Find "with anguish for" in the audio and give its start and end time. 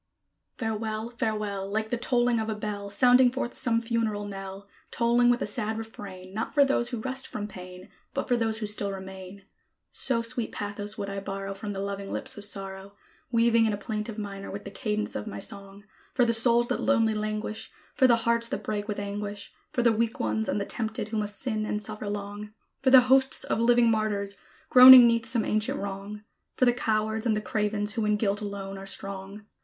18.87-19.83